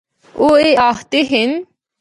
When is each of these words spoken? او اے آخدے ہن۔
او 0.41 0.45
اے 0.61 0.69
آخدے 0.89 1.19
ہن۔ 1.31 1.49